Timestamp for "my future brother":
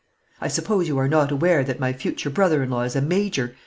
1.79-2.63